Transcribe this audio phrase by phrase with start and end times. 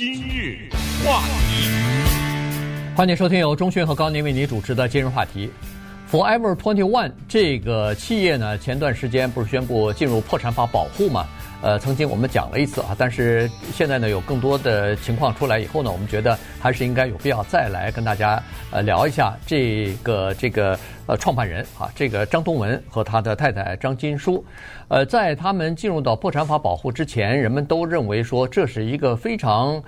[0.00, 0.56] 今日
[1.04, 1.68] 话题，
[2.96, 5.50] 欢迎收听由钟迅和高宁为您主持的今日话题。
[6.10, 11.28] Forever Twenty One 这个企业呢，前段时间不是宣布进入破产法保护吗？
[11.62, 24.42] 呃，曾经我们讲了一次啊，但是现在呢，有更多的情况出来以后呢，我们觉得还是应该有必要再来跟大家呃聊一下这个这个呃创办人啊，这个张东文和他的太太张金书。
[24.88, 29.82] 呃，在他们进入到破产法保护之前，人们都认为说这是一个非常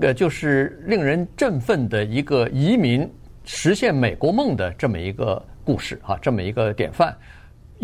[0.00, 3.06] 呃就是令人振奋的一个移民
[3.44, 7.14] 实现美国梦的这么一个故事啊，这么一个典范。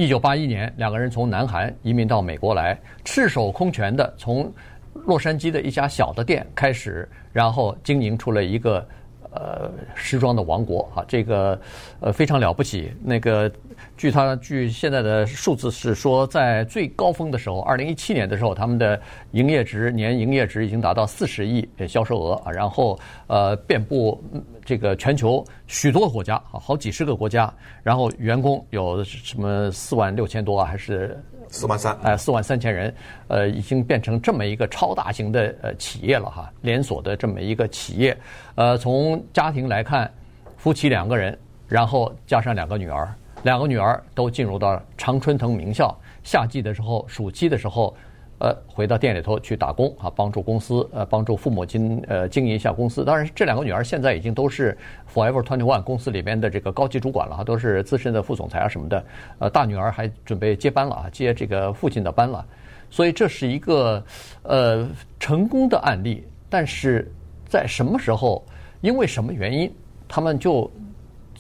[0.00, 4.50] 一九八一年，两个人从南韩移民到美国来，赤手空拳的从
[4.94, 8.82] 洛杉矶的一家小的店开始，然后经营出了一个
[9.30, 11.60] 呃时装的王国啊，这个
[12.00, 12.90] 呃非常了不起。
[13.04, 13.52] 那个
[13.96, 19.00] 据他据现在的数字是说，在最高峰的时候，二零一七年的时候，他们的
[19.32, 24.22] 营业值年营业值已经达到四十亿销售额啊，然后呃遍布。
[24.62, 31.96] 这个全球许多国家啊，好几十个国家，然后员工有什么四万六千多啊，还是四万三？
[32.02, 32.94] 哎，四万三千人，
[33.26, 38.16] 呃，已经变成这么一个超大型的呃企业了哈，连锁的这么一个企业。
[38.54, 40.08] 呃，从家庭来看，
[40.56, 43.12] 夫妻两个人，然后加上两个女儿，
[43.42, 47.94] 两个女儿都进入到常春藤名校，夏季的时候，暑期的时候。
[48.42, 53.04] 呃，回到店里头去打工啊，帮助公司，呃，帮助父母亲，呃，经营一下公司。
[53.04, 54.74] 当然，这两个女儿现在已经都是
[55.12, 59.04] Forever Twenty One 公司里边的这个高级主管了，都是资深的副总裁啊什么的。
[59.40, 62.42] 呃，大女儿还准备接班了啊，接这个父亲的班了。
[62.88, 64.02] 所以这是一个
[64.44, 66.26] 呃成功的案例。
[66.48, 67.12] 但是
[67.46, 68.42] 在什么时候，
[68.80, 69.70] 因为什么原因，
[70.08, 70.70] 他们就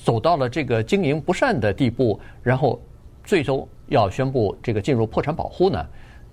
[0.04, 2.80] 走到了这个经营不善的地步，然后
[3.24, 5.86] 最终要宣布这个进入破产保护呢？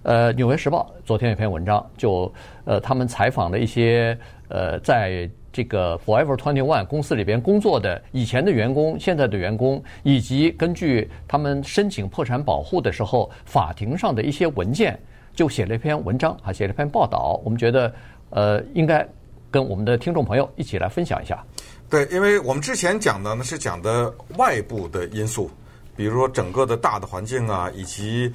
[0.04, 2.32] 呃，《纽约时报》昨天有篇文章，就
[2.64, 14.98] 呃，他们采访了一些呃，在这个 Forever Twenty One 公司里边工作的以前的员工、现在的员工，以及根据他们申请破产保护的时候，法庭上的一些文件，
[15.34, 17.42] 就写了一篇文章啊，写了一篇报道。
[17.44, 17.94] 我们觉得
[18.30, 19.06] 呃，应该
[19.52, 21.44] 跟我们的听众朋友一起来分享一下。
[21.90, 25.50] 对，因为我们之前讲的呢是讲的外部的因素，
[25.96, 28.34] 比如说整个的大的环境啊，以及。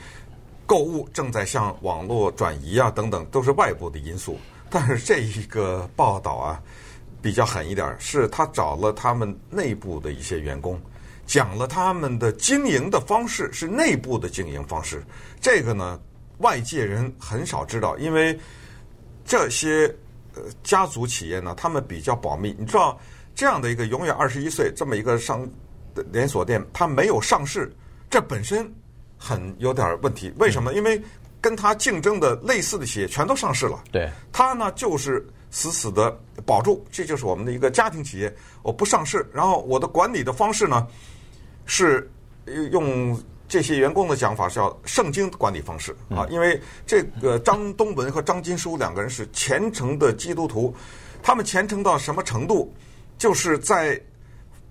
[0.64, 4.38] 购物正在向网络转移啊，等等，都是外部的因素。
[4.70, 6.62] 但是这一个报道啊，
[7.20, 10.80] 比较狠一点，是他找了他们内部的一些员工，
[11.26, 15.04] 讲了他们的经营的方式，是内部的经营方式。
[15.42, 16.00] 这个呢，
[16.38, 18.38] 外界人很少知道，因为
[19.26, 19.94] 这些
[20.34, 22.56] 呃家族企业呢，他们比较保密。
[22.58, 22.98] 你知道，
[23.34, 25.48] 这样的一个永远二十一岁这么一个商
[25.94, 27.70] 的连锁店，它没有上市，
[28.10, 28.72] 这本身。
[29.24, 30.74] 很有点问题，为什么？
[30.74, 31.00] 因为
[31.40, 33.80] 跟它竞争的类似的企业全都上市了。
[33.92, 36.10] 对，他呢就是死死的
[36.44, 38.34] 保住，这就是我们的一个家庭企业，
[38.64, 39.24] 我不上市。
[39.32, 40.84] 然后我的管理的方式呢，
[41.66, 42.10] 是
[42.72, 43.16] 用
[43.46, 46.26] 这些员工的讲法是叫圣经管理方式啊。
[46.28, 50.74] 因为这个张东文和张金书两个人是虔诚的基督徒，
[51.22, 52.74] 他们虔诚到什么程度？
[53.22, 54.00] 就是在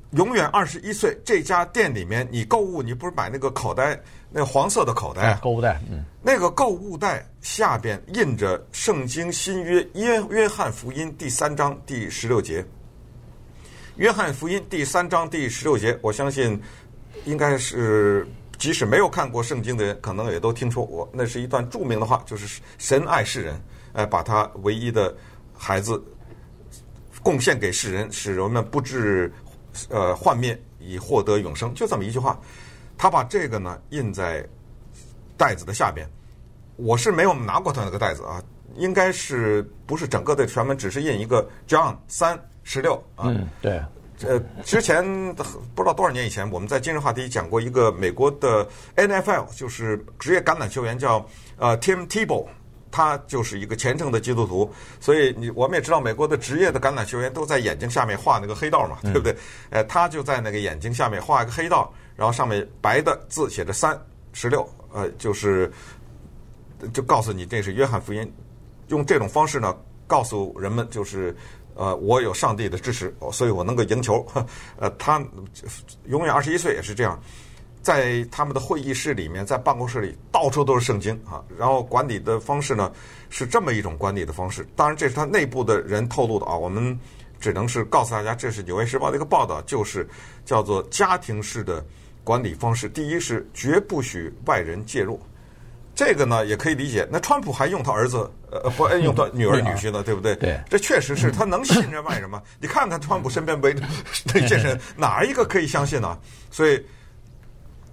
[0.10, 3.98] 永远二十一岁这家店里面，你购物，你不是买那个口袋？
[4.30, 12.62] 那黄色的口袋，购物袋，嗯，那个购物袋下边印着《圣经新约约约翰福音》第三章第十六节，
[13.96, 16.62] 《约翰福音》第三章第十六节，我相信
[17.24, 21.10] 应该是即使没有看过圣经的人，可能也都听说过。
[21.14, 23.62] 那是一段著名的话，就是神爱世人，
[23.94, 25.16] 哎，把他唯一的
[25.58, 26.04] 孩子
[27.24, 29.32] 贡献给世人，使人们不至
[29.90, 32.40] 呃幻灭，以获得永生，就这么一句话。
[32.98, 34.46] 他把这个呢印在
[35.38, 36.08] 袋子的下边，
[36.76, 38.42] 我是没有拿过他那个袋子啊，
[38.76, 43.26] 应该是不是整个的全文，只是印一个 John 三十六啊。
[43.28, 43.82] 嗯，对。
[44.24, 45.03] 呃，之前
[45.74, 51.26] 不知道多少年以前，我们在今日话题讲过一个美国的 NFL，就是职业橄榄球员叫
[51.58, 52.46] 呃 Tim Tebow，
[52.91, 59.35] 他就是一个虔诚的基督徒，所以你我们也知道美国的职业的橄榄球员都在眼睛下面画那个黑道嘛，对不对？
[59.70, 61.91] 呃，他就在那个眼睛下面画一个黑道。
[62.14, 63.99] 然后上面白的字写着三
[64.32, 65.72] 十六，呃，就是
[66.93, 68.32] 就告诉你这是约翰福音，
[68.90, 71.35] 用这种方式呢告诉人们，就是
[71.73, 74.23] 呃，我有上帝的支持，所以我能够赢球。
[74.78, 75.23] 呃，他
[76.05, 77.20] 永远二十一岁也是这样，
[77.82, 81.44] 在他们的会议室里面，在办公室里到处都是圣经啊。
[81.58, 82.92] 然后管理的方式呢
[83.30, 86.98] 是这么一种管理的方式，当然这是他内部的人透露的啊，我们
[87.40, 90.08] 只能是告诉大家，这是《纽约时报》的一个报道，就是
[90.46, 91.84] 叫做家庭式的。
[92.24, 95.20] 管理方式，第一是绝不许外人介入，
[95.96, 97.06] 这个呢也可以理解。
[97.12, 100.36] 那川普还用他儿子，呃，不用他女儿女婿呢， 对不对？
[100.36, 102.40] 对，这确实是他能信任外人吗？
[102.62, 103.82] 你看看川普身边围着
[104.36, 106.16] 那些人，哪一个可以相信呢？
[106.52, 106.86] 所以，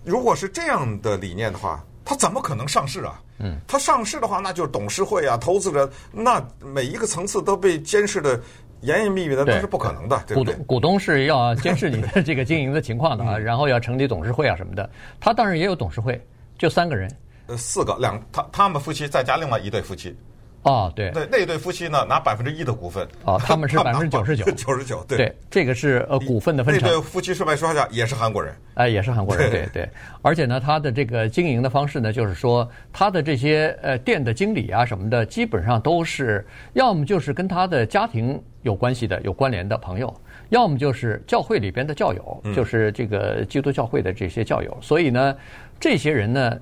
[0.08, 3.20] 如果是这样的理念的话，它怎么可能上市啊？
[3.38, 8.40] 嗯，它上市的话，那就是董事会啊，投资者，那每一个层次都被监视的。
[8.82, 14.88] 严严密密的那是不可能的，对，对股东股东是要监视你的这个经营的情况的啊，然后要成立董事会啊什么的。
[15.18, 16.24] 他当然也有董事会，
[16.56, 17.10] 就三个人，
[17.48, 20.16] 呃，四个两他他们夫妻再加另外一对夫妻。
[20.62, 23.06] 哦，对，对，那对夫妻呢拿百分之一的股份。
[23.24, 26.88] 哦，他们是 百分之九十九，九十九，对，对，这个是呃股份的分成。
[26.88, 29.88] 那对夫妻顺便说一下，也是韩国人，哎，也是韩国人，对对。
[30.20, 40.12] 而且呢，他的这个经营的方式呢，就是说他的这些呃店的经理啊什么的，基本上都是要么就是跟他的家庭有关系的、有关联的朋友，
[40.50, 44.76] 要么就是教会里边的教友，就是这个基督教会的这些教友。
[44.82, 45.34] 所以呢，
[45.80, 46.58] 这些人呢。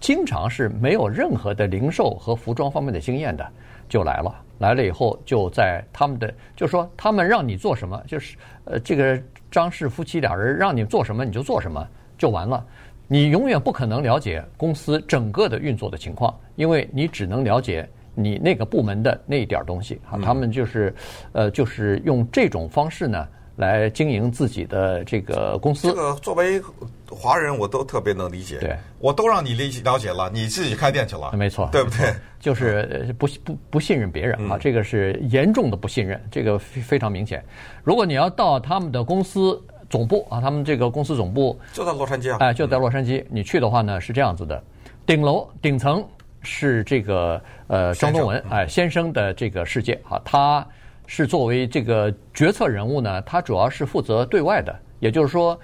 [0.00, 3.46] 经常是没有任何的零售和服装方面的经验的，
[3.88, 4.34] 就来了。
[4.58, 9.20] 来了以后，就在他们的，就说他们让你做什么，就是呃，这个
[9.50, 12.64] 张氏夫妻俩人让你做什么你就做什么就完了。
[13.06, 20.18] 你永远不可能了解公司整个的运作的情况，因为你只能了解你那个部门的那一点东西啊。
[20.22, 20.94] 他们就是，
[21.32, 23.28] 呃，就是用这种方式呢。
[23.56, 25.88] 来经营自己的这个公司。
[25.88, 26.62] 这个作为
[27.10, 28.58] 华人，我都特别能理解。
[28.58, 31.32] 对，我都让你理了解了，你自己开店去了。
[31.32, 32.14] 没错，对不对？
[32.38, 37.42] 就是不不不信任别人啊，嗯、这个是严重的不信任，这个非常明显。
[37.82, 43.22] 如果你要到他们的公司总部啊，他们这个公司总部就在洛杉矶啊，哎，就在洛杉矶。
[43.22, 44.62] 嗯、你去的话呢，是这样子的，
[45.06, 46.04] 顶楼顶层
[46.42, 50.66] 是这个呃张东文哎先生的这个世界啊，他。
[51.06, 55.58] 是作为这个决策人物呢，他主要是负责对外的，也就是说，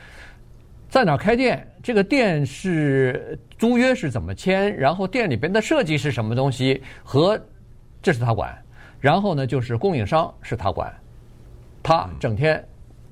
[0.88, 7.40] 在哪开店，这个店是租约是怎么签，然后店里边的设计是什么东西，和
[8.00, 8.56] 这是他管。
[9.00, 10.92] 然后呢，就是供应商是他管，
[11.82, 12.64] 他整天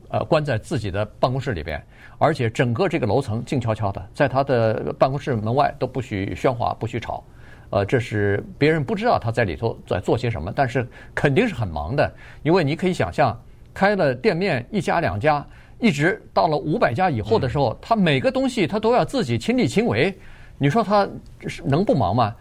[0.09, 1.85] 呃关在自己的办公室里边，
[2.17, 7.25] 而且整个这个楼层静悄悄的，在他的办公室门外都不许喧哗，不许吵。
[7.71, 12.13] 呃，这是别人不知道他在里头在做些什么，但是肯定是很忙的，
[12.43, 13.41] 因为你可以想象，
[13.73, 15.47] 开了店面一家两家，
[15.79, 20.13] 一直到了五百家以后的时候，他每个东西他都要自己亲力亲为，
[20.59, 21.09] 你说他
[21.65, 22.35] 能不忙吗？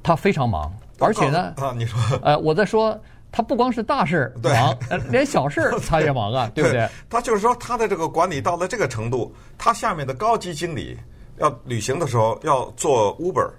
[0.00, 2.96] 他非常忙，而且呢，啊，你说，呃，我在说，
[3.32, 4.76] 他不光是大事忙，
[5.10, 6.88] 连小事 他也忙啊，对不对？
[7.10, 10.96] 他就是说，他的这个管理到了这个程度，他下面的高级经理
[11.38, 13.50] 要旅行的时候要做 Uber。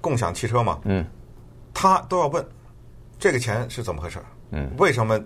[0.00, 1.04] 共享汽车嘛，嗯，
[1.74, 2.44] 他都要问
[3.18, 4.18] 这个钱是怎么回事？
[4.50, 5.20] 嗯，为什么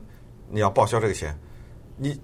[0.51, 1.39] 你要报销这个钱？
[1.97, 2.21] 你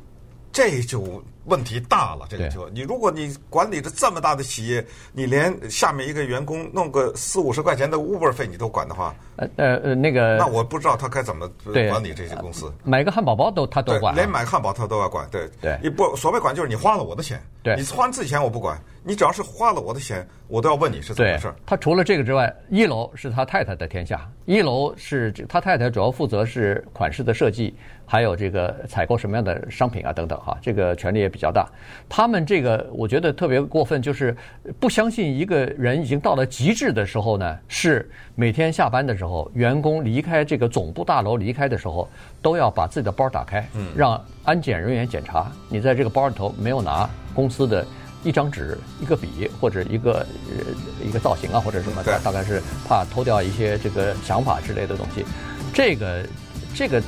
[0.52, 1.22] 这就。
[1.50, 4.82] 问题大了，这个就你，如果你管理着这么大的企业，
[5.12, 11.50] 你连下面一个员工弄个四五十块钱的 Uber 费你都管的话，呃呃呃，那个，那我不知道他该怎么
[11.88, 12.72] 管理这些公司。
[12.84, 15.28] 买个汉堡包都他都管，连买汉堡他都要管。
[15.30, 21.52] 对对，你不所谓管就是你花了我的钱，对，你花自己钱我不管，你只要是花了我的钱，我都要问你是怎么回事。
[21.66, 27.74] 他除了这个之外，一楼是他太太的天下，一楼是他太太主要负责是款式的设计。
[28.06, 31.66] 还有这个采购什么样的商品啊等等哈，这个权利也比较大。
[32.08, 34.36] 他们这个我觉得特别过分，就是
[34.78, 42.08] 不相信一个人已经到了极致的时候呢，是每天下班的时候，员工离开这个总部大楼离开的时候，
[42.42, 43.66] 都要把自己的包打开，
[43.96, 47.86] 让安检人员检查你在这个包里头没有拿公司的
[48.22, 55.24] 一张纸、一个笔或者一个呃一个造型啊或者什么的，大概是怕偷掉一些这个想法之类的东西。
[55.72, 56.26] 这个
[56.74, 57.02] 这个。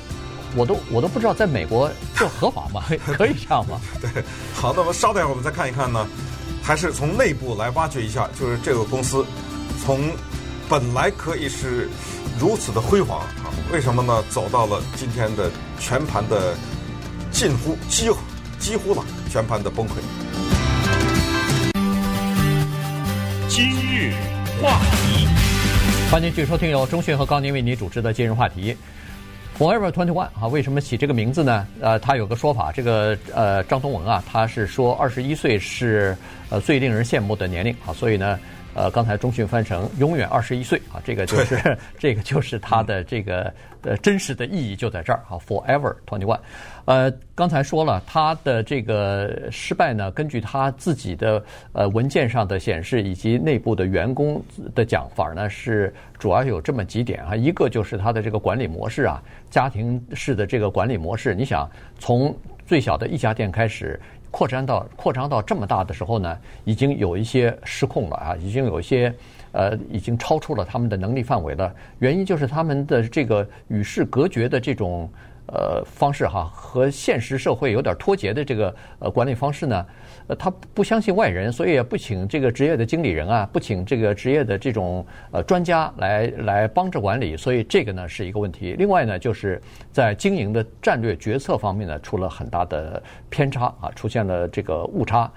[0.55, 2.83] 我都我都不知道，在美国这合法吗？
[3.17, 3.81] 可以这样吗？
[4.01, 4.23] 对，
[4.55, 6.07] 好，那么稍等一会儿，我们再看一看呢，
[6.63, 9.25] 还是从内部来挖掘一下，就是这个公司
[9.85, 10.11] 从
[10.69, 11.89] 本来可以是
[12.39, 14.23] 如此的辉煌啊，为什么呢？
[14.31, 16.55] 走到了今天的全盘的
[17.31, 18.19] 近乎几乎
[18.59, 19.93] 几乎了全盘的崩溃。
[23.49, 24.15] 今日
[24.63, 25.29] 话题，
[26.11, 28.77] 欢迎继续收听由中讯和高宁为您主持的今日话题。
[29.59, 31.67] Forever Twenty One 啊，为什么起这个名字呢？
[31.81, 36.17] 呃，他有个说法，这个呃张东文啊，他是说二十一岁是
[36.49, 38.39] 呃最令人羡慕的年龄啊，所以呢。
[38.75, 43.53] 呃，刚才中讯翻成永远二十一岁啊，这个就是 这个就是它的这个
[43.83, 46.41] 呃真实的意义就在这儿啊，Forever Twenty One。
[46.85, 54.43] 呃，刚才说了他的这个失败呢，根据他自己的呃文件上的显示以及内部的员工
[54.75, 62.35] 的讲法呢，是主要有这么几点啊，一个就是他的这个管理模式啊，家庭式的这个管理模式，你想从
[62.67, 64.01] 最小的一家店开始。
[64.33, 69.15] 扩展到扩张到这么大的时候呢，已经有一些失控了啊，已经有一些
[69.53, 71.73] 呃，已经超出了他们的能力范围了。
[71.99, 75.09] 原因就是他们的这个与世隔绝的这种
[75.47, 79.87] 呃方式哈，和现实社会有点脱节的这个呃管理方式呢，
[80.29, 88.75] 呃，他不相信外人，所以也不请这个职业的经理人啊，不请这个职业的这种呃专家来来帮着管理，所以这个呢是一个问题。
[88.79, 95.31] 另外呢，就是在经营的战略决策方面呢，出了很大的偏差啊，出现了这个误差。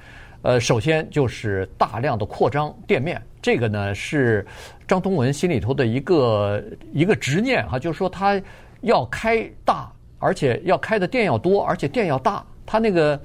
[0.43, 4.45] 呃，首先就是大量的扩张店面，这个呢是
[4.87, 8.39] 张东文心里头的一个一个执念哈，就是说他
[8.81, 12.43] 要开大，而且要开的店要多，而且店要大。
[12.65, 13.19] 他那个，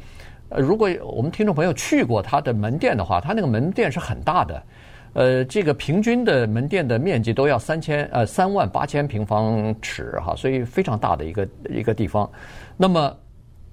[0.51, 4.63] 呃，如果我们听众朋友去过他的门店的话，他那个门店是很大的，
[5.15, 12.31] 呃，这个平均的门店的面积都要三千呃三万八千平方尺哈，所以非常大的一个一个地方。
[12.77, 13.17] 那么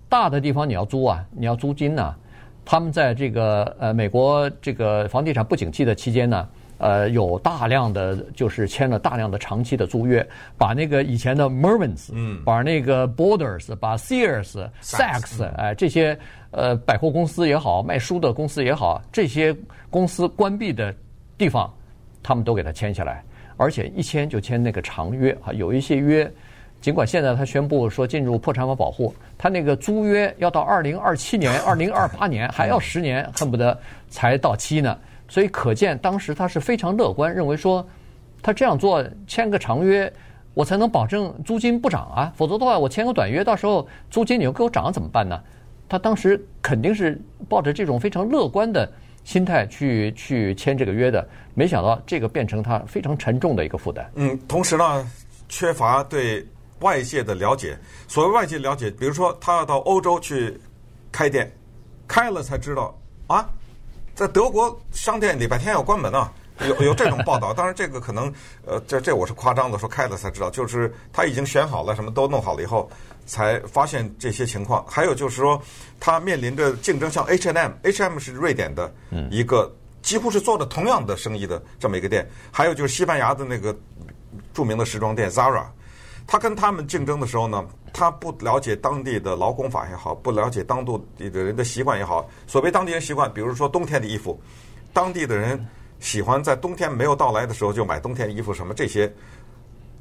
[0.07, 2.15] 大的地方你要租啊，你要租金呢？
[2.63, 6.47] 他们在这个呃美国这个房地产不景气的期间呢，
[6.77, 16.17] 呃有大量的就是签了大量的长期的租约，把那个以前的 Mervins，嗯，把那个 Borders，把 Sears、Saks，哎这些
[16.51, 19.55] 呃百货公司也好，卖书的公司也好，这些
[19.89, 20.93] 公司关闭的
[21.37, 21.73] 地方，
[22.21, 23.23] 他们都给他签下来，
[23.57, 26.31] 而且一签就签那个长约啊，有一些约。
[26.79, 33.75] 尽管现在他宣布说进入破产法保护，他那个租约要到二零二七年、二零二八年，还要十年， 恨不得
[34.09, 34.95] 才到期呢。
[35.27, 37.87] 所以可见当时他是非常乐观，认为说
[38.41, 40.11] 他这样做签个长约，
[40.53, 42.31] 我才能保证租金不涨啊。
[42.35, 45.39] 否则的话，我签个短约，到时候租金你又给我涨了怎么办呢？
[45.89, 48.91] 他当时肯定是抱着这种非常乐观的
[49.23, 51.27] 心态去去签这个约的。
[51.53, 54.09] 没想到这个变成他非常沉重的一个负担。
[54.15, 55.11] 嗯，同时呢，
[55.47, 56.45] 缺乏对。
[56.81, 57.75] 外界的了解，
[58.07, 60.55] 所谓外界了解，比如说他要到欧洲去
[61.11, 61.51] 开店，
[62.07, 63.49] 开了才知道啊，
[64.17, 66.33] 在德国商店礼拜天要关门啊，
[66.67, 67.53] 有有这种报道。
[67.53, 68.33] 当然，这个可能
[68.65, 72.89] 呃，这这我是夸张的，说开了才知道，就是他已经选好了，什么都弄好了以后，
[73.27, 74.83] 才发现这些情况。
[74.87, 75.61] 还有就是说，
[75.99, 78.91] 他面临着竞争，像 H&M，H&M 是瑞典的
[79.29, 79.71] 一个
[80.01, 83.77] 几乎是做的同样的生意的这么一个店，还有就是西班牙的那个
[84.51, 85.63] 著名的时装店 Zara。
[86.27, 90.85] 他跟他们竞争的时候呢，他不了解当地的劳工法也好，不了解当
[91.17, 92.29] 地的人的习惯也好。
[92.45, 94.39] 所谓当地人习惯，比如说冬天的衣服，
[94.91, 95.65] 当地的人
[95.99, 99.11] 喜欢在冬天没有到来的时候就买冬天衣服，什么这些。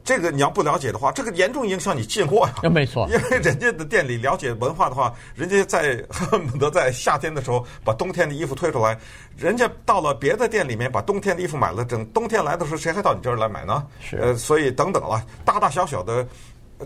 [0.06, 2.70] 这个你要不了解的话，这个严重影响你进货呀。
[2.70, 8.96] 没错，因为人家的店里了解文化的话，人家在恨不得在夏天的时候把冬天的衣服推出来，
[9.36, 13.84] 人家到了别的店里面把冬天的衣服买了，等冬天来的时候，谁还到你这儿来买呢？
[14.00, 14.16] 是。
[14.18, 16.25] 呃，所以等等了，大大小小的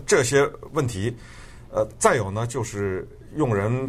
[0.03, 1.15] 这些问题，
[1.69, 3.87] 呃，再有呢，就是用人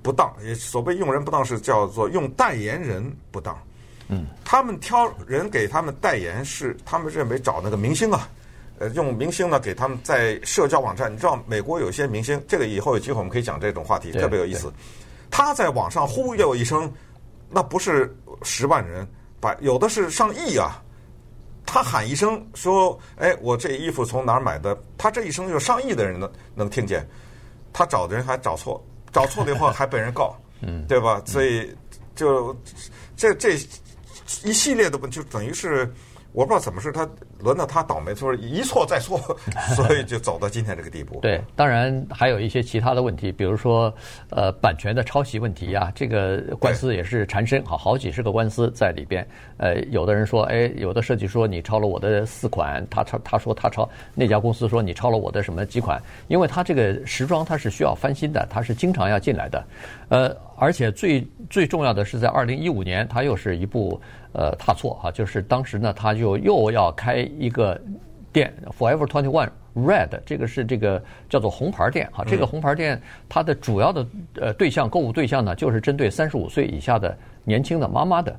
[0.00, 3.54] 不当，也所谓用人不当是叫做用代言人不当。
[4.08, 4.26] 嗯。
[4.46, 8.26] 他们挑人给他们代言是他们认为找那个明星啊。
[8.82, 14.72] 呃，用明星呢给他们在社交网站，你知道美国有些明星，这个以后有机会我们可以讲这种话题，特别有意思。
[15.30, 16.92] 他在网上忽悠一声，
[17.48, 18.12] 那不是
[18.42, 19.06] 十万人，
[19.38, 20.82] 把有的是上亿啊。
[21.64, 27.08] 他喊一声说：“哎，我这衣服从哪儿买的？”他这一声就上亿的人能能听见。
[27.72, 31.22] 他找的人还找错，找错了以后还被人告， 嗯，对吧？
[31.24, 31.72] 所以
[32.16, 32.52] 就
[33.16, 33.52] 这这
[34.42, 35.88] 一系列的问题，就等于是。
[36.32, 37.08] 我不知道怎么是他
[37.40, 39.18] 轮到他倒霉，就是一错再错，
[39.76, 41.20] 所以就走到今天这个地步。
[41.20, 43.92] 对，当然还有一些其他的问题，比如说
[44.30, 49.26] 呃版权的抄袭问题啊，这个官司也是缠身，好好几十个官司在里边。
[49.58, 59.64] 呃，有的人说，哎，有的设计说你抄了我的四款，他抄他说他抄，那家公司说你抄了我的什么几款，因为他这个时装它是需要翻新的，它是经常要进来的，
[60.08, 64.00] 呃，而且最最重要的是在二零一五年，它又是一部。
[64.34, 67.78] 呃，踏错哈，就是当时呢，他就又要开一个
[68.32, 72.24] 店，Forever Twenty One Red，这个是这个叫做红牌店哈。
[72.24, 77.14] 这个红牌店它的主要的呃对象购物对象呢，就是针对三十五岁以下的
[77.44, 78.34] 年轻的妈妈的。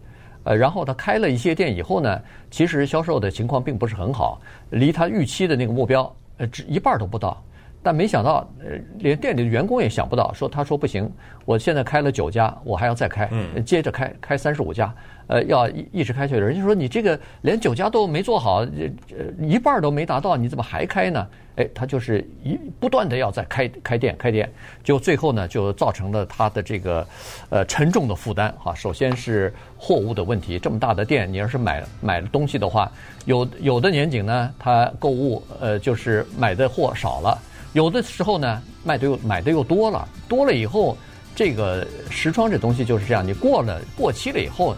[0.45, 7.39] 呃，然后他开了一些店以后呢，其实销售的情况并不是很好，离他预期的那个目标呃只一半都不到。
[7.83, 11.11] 但没想到，呃，连店里的员工也想不到，说他说不行，
[11.43, 13.29] 我现在开了九家，我还要再开，
[13.65, 14.95] 接着开开三十五家，
[15.27, 16.39] 呃，要一一直开下去。
[16.39, 21.27] 人家说你这个连九家都没做好，呃，一半都没达到，你怎么还开呢？
[21.55, 24.49] 哎，他就是一不断的要再开开店开店，
[24.81, 27.05] 就最后呢，就造成了他的这个
[27.49, 28.73] 呃沉重的负担哈。
[28.73, 32.89] 首先是货物的问题，这么大的店，你要是买买了东西的话，
[33.25, 37.37] 有有的年景呢，他购物呃就是买的货少了。
[37.73, 40.95] 有的时候呢，卖的又买的又多了，多了以后，
[41.35, 44.75] 这个时装这东西就是这样，你过了过期了以后，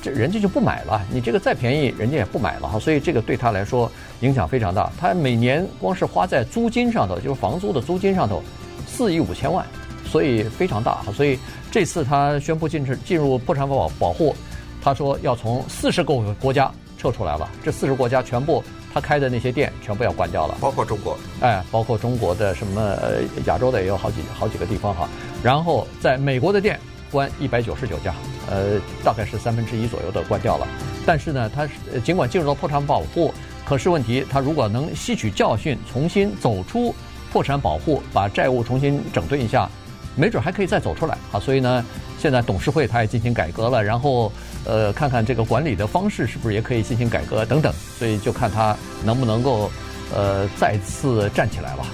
[0.00, 1.04] 这人家就不买了。
[1.10, 2.78] 你这个再便宜，人家也不买了哈。
[2.78, 4.90] 所以这个对他来说影响非常大。
[4.98, 8.42] 他每年光是花在租金上头，就是房租的租金上头，
[8.86, 9.66] 四亿五千万，
[10.06, 11.02] 所以非常大。
[11.12, 11.36] 所以
[11.70, 14.36] 这次他宣布进进入破产保保护，
[14.80, 17.50] 他说要从四十个国家撤出来了。
[17.64, 25.08] 这四十国家全部他开的那些店全部要关掉了，包括中国，哎，包括中国的什么呃亚洲的也有好几好几个地方哈。
[25.42, 26.78] 然后在美国的店。
[27.12, 28.14] 关一百九十九家，
[28.48, 30.68] 呃，大概是三分之一左右的关掉了。
[31.04, 31.68] 但是呢，它
[32.04, 36.94] 尽管进入到破产保护，可是问题，他如果能吸取教训，重新走出
[37.32, 39.68] 破产保护，把债务重新整顿一下，
[40.14, 41.40] 没准还可以再走出来啊。
[41.40, 41.84] 所以呢，
[42.20, 44.30] 现在董事会他也进行改革了，然后
[44.66, 47.72] 呃，看看这个管理的方式是不是也可以进行改革等等。
[47.98, 49.70] 所以就看他能不能够
[50.14, 51.86] 呃再次站起来吧。